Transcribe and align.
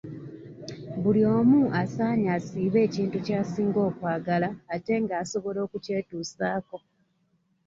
Buli 1.01 1.21
omu 1.37 1.59
asaanye 1.81 2.27
asiibe 2.37 2.79
ekintu 2.87 3.17
ky'asinga 3.25 3.79
okwagala 3.89 4.49
ate 4.73 4.93
nga 5.03 5.15
asobola 5.23 5.59
okukyetuusaako. 5.65 6.77